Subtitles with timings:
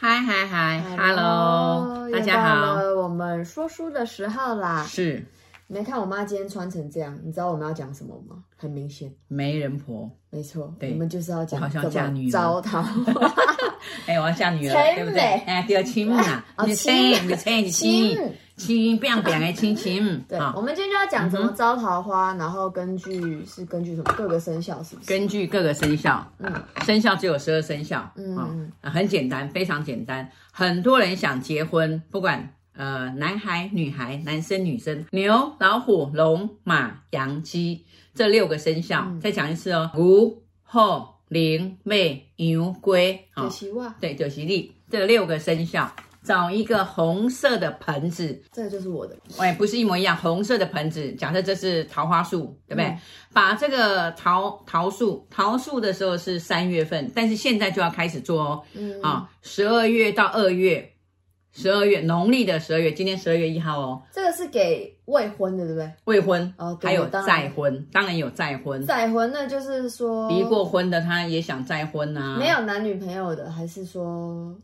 [0.00, 4.84] 嗨嗨嗨，Hello，大家好，我们说书的时候啦。
[4.84, 5.24] 是，
[5.70, 8.42] 没看我妈今天穿成这样，你知道我们要讲什么吗？
[8.56, 10.10] 很明显，媒人婆。
[10.30, 12.82] 没错，对，我们就是要讲好像嫁女儿招桃。
[14.06, 15.20] 哎，我要嫁女儿，对不对？
[15.20, 18.18] 哎，对，亲嘛，你亲，你亲，你亲。
[18.56, 20.20] 亲，不要变的亲亲。
[20.26, 25.08] 对，我们今天就要讲怎么招桃花，然后根据是根据什么各个生肖是不是？
[25.08, 26.52] 根据各个生肖，嗯，
[26.84, 30.28] 生肖只有十二生肖，嗯，很简单，非常简单。
[30.50, 41.94] 很多人想结婚，不管呃男孩、女孩、男生、女生，牛、老虎、龙、马、羊、鸡这六个生肖，再讲一次哦，牛、虎、龙、马、
[42.36, 45.92] 羊、龟，就是我，对，就是你，这六个生肖。
[46.24, 49.16] 找一个红色的盆子，这个就是我的。
[49.38, 51.10] 哎，不是一模一样，红色的盆子。
[51.12, 52.84] 假设这是桃花树，对不对？
[52.84, 52.98] 嗯、
[53.32, 58.62] 把这个桃桃树，桃树的时候是三月份，但是现在就要开始做哦。
[58.74, 60.92] 嗯，啊，十二月到二月，
[61.52, 64.02] 十二月农历的十二月，今天十二月一号哦。
[64.12, 65.92] 这个是给未婚的，对不对？
[66.04, 68.84] 未婚哦，还有再婚，当然有再婚。
[68.86, 72.36] 再婚那就是说离过婚的，他也想再婚啊。
[72.38, 74.56] 没有男女朋友的，还是说？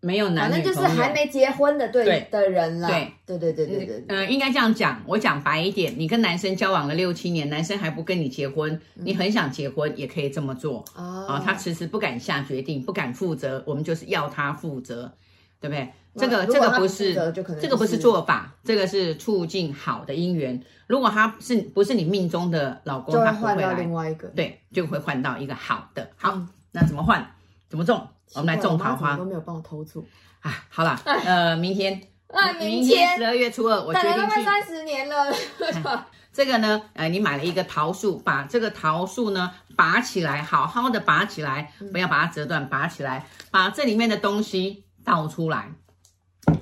[0.00, 2.86] 没有男女朋友，反正就是还没结婚的对，对的人了。
[2.86, 4.04] 对对对对对对。
[4.06, 10.84] 嗯、呃，应该这样讲，我讲白一点，你跟男生交往了六七年，男生还不跟你结婚，嗯、你很想结婚，也可以这么做。
[10.94, 15.12] 哦，啊，他迟迟不敢下决定，不敢负责，我们就是要他负责，
[15.60, 15.92] 对不对？
[16.16, 17.14] 这个这个不是，
[17.60, 20.60] 这个不是做法，这个是促进好的姻缘。
[20.86, 26.10] 如果他是不是你命中的老公，他会换到另外一个，对，就会换到一个好的。
[26.16, 27.34] 好，嗯、那怎么换？
[27.68, 28.08] 怎么种？
[28.34, 30.04] 我们来种桃花，都没有帮我偷做
[30.40, 30.64] 啊！
[30.68, 34.26] 好了，呃，明天， 啊，明天十二月初二，我决定去。
[34.26, 35.32] 快三十年了。
[36.32, 45.72] 这个呢，呃，你买了一个桃树，把这个桃树呢拔起来，好好的拔起来，不要把它折断，拔起来，把这里面的东西倒出来。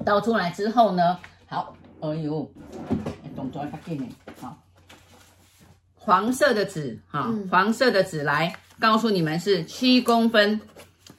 [0.05, 1.19] 倒出来之后呢，
[1.49, 2.49] 好，哎呦，
[3.35, 4.09] 动作要快点，
[4.41, 4.57] 好，
[5.97, 10.61] 黄色的纸，哈，黄色的纸来告诉你们是七公分。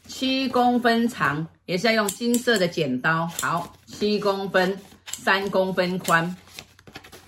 [0.05, 3.27] 七公分长，也是要用金色的剪刀。
[3.41, 4.79] 好，七公分，
[5.11, 6.33] 三公分宽。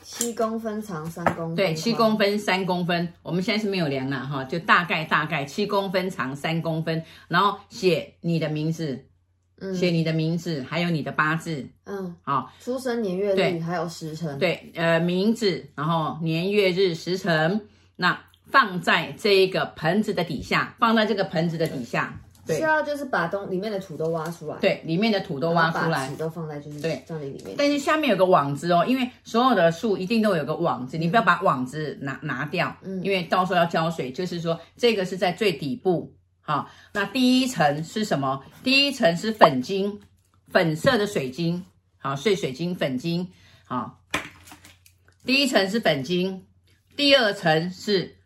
[0.02, 1.56] 七公分长，三公分。
[1.58, 3.12] 对，七公分，三公分。
[3.22, 7.04] 我们现在是没有量了哈，就大概大概七公分长，三公分。
[7.28, 9.06] 然后写你的名字，
[9.62, 14.38] 嗯，写你的名字，还有你的八字，嗯，好，出生年月日，对，还有时辰。
[14.40, 17.62] 对，呃，名字，然后年月日时辰，
[17.96, 22.20] 那放在这一个盆子的底下，放在这个盆子的底下。
[22.48, 22.58] 对。
[22.58, 27.04] 需要就是把东里面的土都挖出来，对，里面的土都挖出来，土都放在就是对。
[27.06, 27.56] 这里里面。
[27.56, 36.12] 但是下面有个网子哦，因为所有的树一定都有个网子，嗯、你不要把网子拿拿掉，嗯，因为到时候要浇水，就是说这个是在最底部，
[36.50, 38.44] 好，那第一层是什么？
[38.64, 40.02] 第一层是粉晶，
[40.48, 41.64] 粉色的水晶，
[42.00, 43.32] 好，碎水晶粉晶，
[43.66, 44.02] 好，
[45.24, 46.48] 第一层是粉晶，
[46.96, 48.18] 第二层是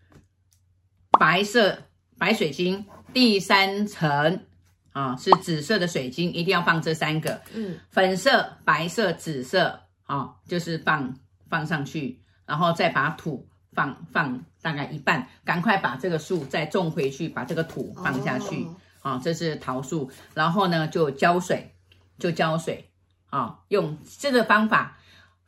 [1.20, 1.78] 白色
[2.18, 2.86] 白水晶。
[3.12, 4.46] 第三层
[4.94, 7.42] 啊是紫色的水晶，一定要放这三个。
[7.54, 11.14] 嗯，粉色、白色、紫色啊，就是放
[11.50, 18.66] 放上去，然后再把土放放大概一半，赶快把这个树再种回去，把这个土放下去。
[19.04, 21.72] 啊，这是桃树，然后呢就浇水，
[22.18, 22.90] 就浇水
[23.30, 24.98] 啊，用这个方法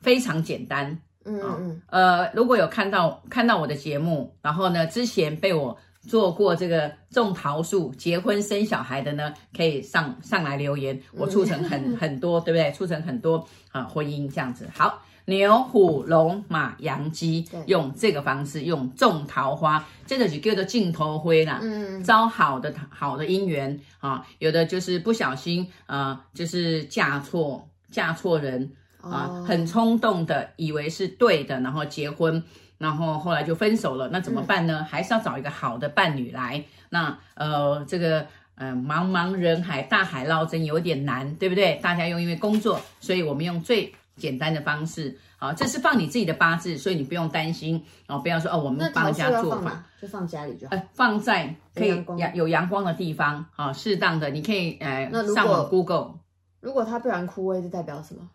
[0.01, 1.01] 非常简单。
[1.23, 5.75] 嗯嗯，呃，如果有看到看到我的节目，然后呢之前被我。
[6.07, 12.71] 做过这个种桃树、结婚生小孩的呢，可以上上来留言，我促成很 很多，对不对？
[12.73, 14.69] 促成很多啊婚姻这样子。
[14.71, 24.25] 好，牛、虎、龙、马、羊、鸡，用这个方式，用种桃花，这个就叫做镜头灰啦，嗯，招好的好的姻缘啊。
[24.39, 28.71] 有的就是不小心啊，就是嫁错嫁错人
[29.01, 32.43] 啊，很冲动的以为是对的，然后结婚。
[32.77, 34.79] 然后后来就分手了，那怎么办呢？
[34.81, 36.61] 嗯、还是要找一个好的伴侣来。
[36.89, 41.75] 那呃，这个呃，茫茫人海，大海捞针有点难，对不对？
[41.81, 45.17] 大家又因为工作，所以我们用最简单的方式。
[45.37, 50.75] 好，这是放你自己的八字，所以你不用担心哦，不要说哦，我们帮人家做法，就放家里就好。
[50.75, 56.15] 呃，放在可以阳有阳光的地方好，适当的，你可以呃上网 Google。
[56.61, 58.29] 如果它不然枯萎，是代表什么？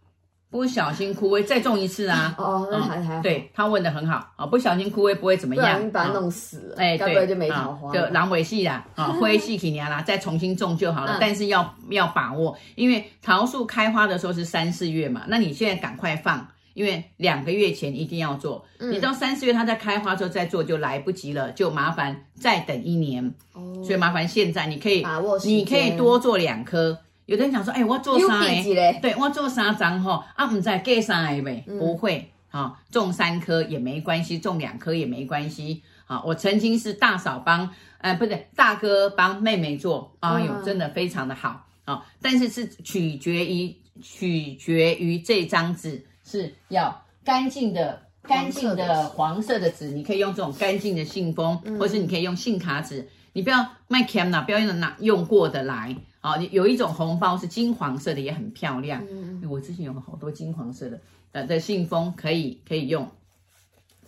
[0.50, 2.34] 不小心枯萎，再种一次啊！
[2.36, 3.22] 哦，那还还好。
[3.22, 11.18] 对，他问的很好啊，不小心枯萎不会怎么样，不小心把它弄死了，哎，对，就没桃花，就狼尾系啦，啊， 灰系几年啦，再重新种就好了。
[11.20, 16.44] 但是要要把握，因为桃树开花的时候是三四月嘛，那你现在赶快放，
[16.74, 23.24] 因为两个月前一定要做，嗯、你到三四月它在开花之后再做就来不及了，就麻烦再等一年。
[23.52, 25.06] 哦，所以麻烦现在你可以，
[25.44, 26.98] 你可以多做两颗。
[27.30, 35.80] 有的人讲说，哎，我做三个，对，我做三张哈，啊，不再给三个呗，不会，哈、哦，种三颗也没关系，种两颗也没关系。
[36.06, 42.02] 啊、哦，我曾经是大嫂帮，呃，不对，大哥帮妹妹做，哎呦，真的非常的好啊、哦。
[42.20, 55.94] 但是是取决于取决于这张纸是要干净的、干净的黄色的纸，你可以用这种干净的信封，嗯、或是你可以用信卡纸，你不要卖 cam 啦，不要用拿用过的来。
[56.20, 59.02] 啊、哦，有一种红包是金黄色的，也很漂亮。
[59.10, 61.00] 嗯，我之前有好多金黄色的
[61.32, 63.10] 的的信封，可以可以用。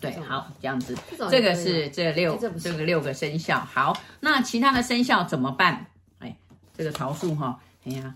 [0.01, 3.61] 对，好，这样子，这，这个是这六这，这个六个生肖。
[3.61, 5.87] 好，那其他的生肖怎么办？
[6.19, 6.37] 哎，
[6.77, 8.15] 这个桃树哈，哎呀，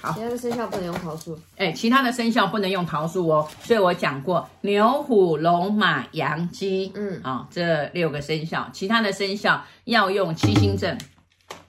[0.00, 1.38] 好，其他的生肖不能用桃树。
[1.56, 3.48] 哎，其他的生肖不能用桃树哦。
[3.62, 10.98] 所以我讲过牛、虎、龙、马、羊、鸡，嗯，啊、哦，这六个生肖，其他的生肖要用七星阵，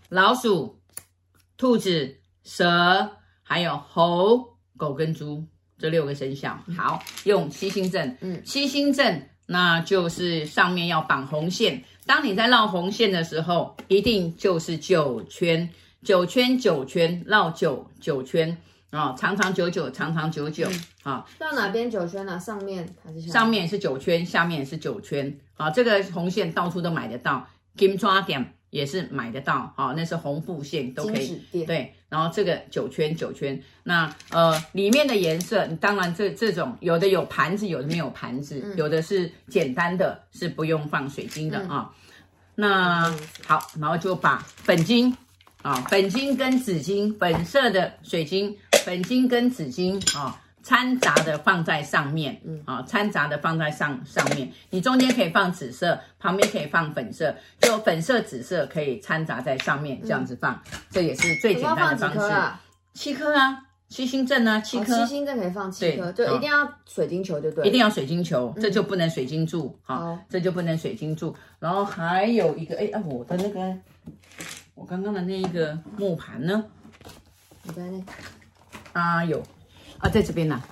[0.09, 0.78] 老鼠、
[1.59, 2.15] 兔子、
[2.45, 3.11] 蛇，
[3.43, 5.45] 还有猴、狗跟猪。
[5.77, 11.83] 这六个生肖好，用七星阵，嗯，七星阵那就是上面要绑红线。
[12.05, 15.69] 当你在绕红线的时候，一定就是九圈，
[16.01, 18.57] 九圈九圈绕九九圈
[18.89, 20.67] 啊，长长久久，长长久久
[21.03, 21.25] 啊。
[21.39, 22.37] 绕哪边九圈呢？
[22.39, 23.33] 上面还是下面？
[23.33, 25.37] 上面是九圈，下面也是九圈。
[25.53, 28.53] 好，这个红线到处都买得到，金抓点。
[28.69, 31.93] 也是买得到，好、哦，那是红布线都可以，对。
[32.09, 41.89] 然后这个九圈九圈，那呃里面的颜色，当然这这种有的有盘子，有的没有盘子，嗯、有的是简单的，是不用放水晶的啊、嗯哦。
[42.55, 45.15] 那好，然后就把粉晶
[45.61, 50.41] 啊、哦，粉晶跟紫晶，粉色的水晶，粉晶跟紫晶啊。
[50.59, 62.19] 哦掺杂的放在上面，嗯啊，掺杂的放在上上面，你中间可以放紫色，旁边可以放粉色，就粉色、紫色可以掺杂在上面，这样子放，嗯、这也是最简单的方式。
[62.33, 62.61] 啊、
[62.93, 64.93] 七颗啊，七星阵啊，七颗。
[64.93, 67.65] 哦、七星阵可以放七颗，就一定要水晶球，就对。
[67.65, 71.33] 一定要水晶球，这就不能水晶柱，好、嗯哦，这就不能水晶柱。
[71.59, 73.75] 然后还有一个，哎啊，我的那个，
[74.75, 76.65] 我刚刚的那一个木盘呢？
[77.63, 79.01] 你在那？
[79.01, 79.41] 啊，有。
[79.99, 80.63] 啊，在这边呢、啊，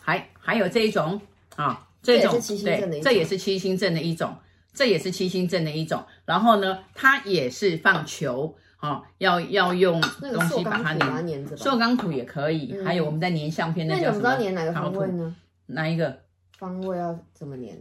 [0.00, 1.20] 还还有这一种
[1.56, 2.32] 啊，这种
[2.64, 4.34] 对，这也是七星阵的一种，
[4.72, 6.02] 这也是七星阵的一种。
[6.24, 12.72] 然后呢，它也是放球啊，要要用东西把它粘，塑钢土也可以。
[12.72, 14.22] 嗯、还有我们在粘相片，那叫什么？
[14.22, 15.36] 那你怎么知道粘哪个方位呢？
[15.66, 16.18] 哪一个
[16.56, 17.76] 方位要怎么粘？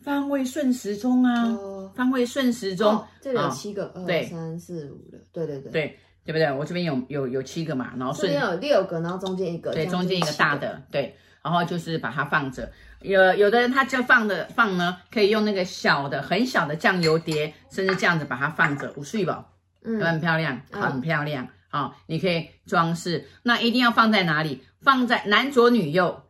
[0.00, 2.92] 方位顺时钟啊，哦、方位顺时钟。
[2.92, 5.70] 哦、这里有七个，二三四五六，对对对。
[5.72, 6.50] 对对不对？
[6.52, 12.70] 我这边有有有七个嘛，然后顺这边有六个，然后中间一个，对，中间一个大的，对，然后就是把它放着。
[13.00, 19.46] 有有的人他就放的放呢，可以用那个小的很小的酱油碟，甚至这样子把它放着，五岁吧，
[19.82, 21.92] 嗯，很漂亮，很漂亮好、嗯哦！
[22.06, 23.26] 你可以装饰。
[23.42, 24.62] 那一定要放在哪里？
[24.82, 26.22] 放在男左女右。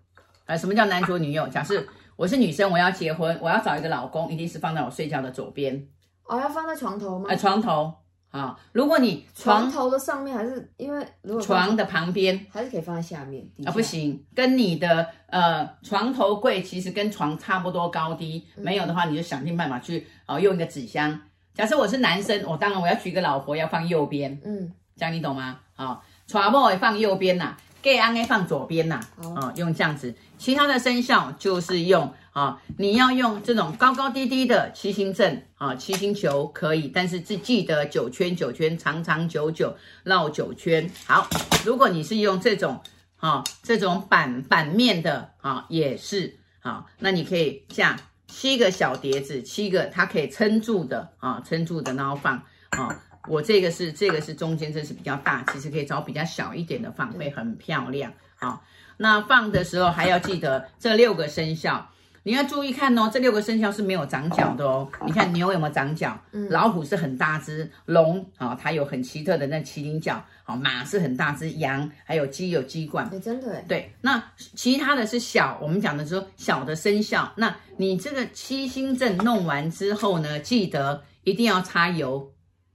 [0.47, 1.47] 呃，什么叫男左女右？
[1.49, 1.85] 假设
[2.17, 5.87] 我是女生，我要结婚，我要找一个老公，一定是放在我睡觉的左边。
[6.25, 7.27] 哦，要放在床头吗？
[7.29, 7.93] 呃，床头。
[8.32, 21.20] 啊，如果你床，床头的上面还是因为如果床的旁边还是可以放在下面下啊，不行，跟你的呃床头柜其实跟床差不多高低，嗯、没有的话你就想尽办法去啊用一个纸箱。
[21.53, 25.60] 假设我是男生，我当然我要娶一个老婆要放右边，嗯，这样你懂吗？
[25.74, 28.98] 好，床铺也放右边呐，盖安 A 放左边呐，
[29.36, 32.10] 啊，用这样子，其他的生肖就是用。
[32.32, 40.91] 啊，你要用这种高高低低的七星阵啊，七星球可以，但是记记得九圈九圈，长长久久绕九圈。
[41.06, 41.29] 好，
[41.67, 42.81] 如果你是用这种
[43.19, 52.98] 啊，这种板板面的啊，也是啊，那你可以架七个小碟子，七个它可以撑住的啊，撑住的然后放啊。
[53.29, 58.10] 我这个是这个是中间这是比较大，其实可以找比较小一点的放，会很漂亮。
[58.36, 58.65] 好，
[58.96, 61.91] 那放的时候还要记得这六个生肖。
[62.24, 64.88] 你要注意看哦，这六个生肖是没有长角的哦。
[65.05, 66.17] 你看牛有没有长角？
[66.31, 70.24] 嗯，老虎是很大只，龙啊，它有很奇特的那麒麟角。
[70.44, 73.08] 好，马是很大只，羊还有鸡有鸡冠。
[73.12, 73.64] 哎，真的哎。
[73.69, 77.32] 对，那其他的是小，我们讲的说小的生肖。
[77.36, 82.32] 那你这个七星阵弄完之后呢，记得一定要擦油。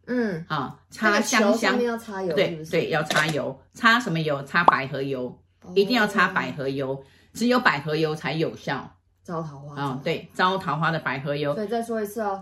[0.07, 1.81] 嗯，啊，擦香香。
[1.81, 2.33] 要擦油。
[2.35, 3.57] 对对，要擦油。
[3.73, 4.43] 擦什么油？
[4.43, 5.37] 擦百合油，
[5.73, 7.01] 一定要擦百合油，
[7.33, 8.96] 只有百合油才有效。
[9.27, 11.53] 招桃花嗯、哦，对，招桃花的百合油。
[11.53, 12.41] 所以再说一次哦，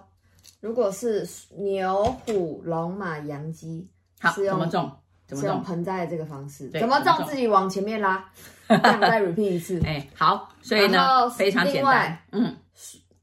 [0.61, 1.27] 如果是
[1.57, 3.87] 牛、虎、龙、马、羊、鸡，
[4.19, 4.91] 好，怎么种？
[5.25, 5.63] 怎么种？
[5.63, 7.25] 盆栽的这个方式，对怎么种？
[7.25, 8.23] 自己往前面拉。
[8.67, 9.81] 再 repeat 一次。
[9.83, 12.15] 哎，好，所以呢，非常简单。
[12.31, 12.55] 嗯，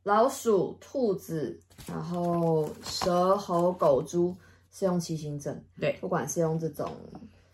[0.03, 4.37] 老鼠、兔子，然后蛇、猴、狗、猪
[4.73, 5.65] 是用七星阵。
[5.79, 6.91] 对，不管是用这种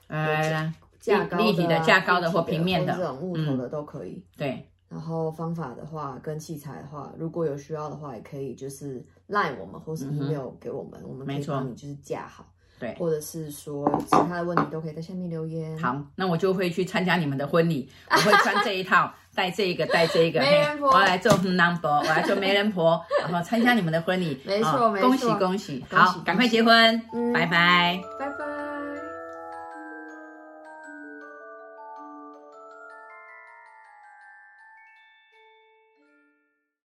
[0.06, 4.24] 呃架高立体的、架高的或平面的这种木头的都可以。
[4.38, 4.66] 对。
[4.88, 12.46] 然后方法的话，跟器材的话，如果有需要的话，也可以就是 line 我们，或是 email 给我们，我们可以帮你就是架好。
[12.80, 15.76] 对，或者是说其他的问题都可以在下面留言。
[15.78, 24.40] 好，那我就会去参加你们的婚礼，我会穿这一套，带这一个，带这一个， 媒人婆，我来做 number，我要做媒人婆，然后参加你们的婚礼。
[24.46, 27.02] 没错，没错，恭喜恭喜，好，赶快结婚，
[27.34, 28.47] 拜拜，拜拜。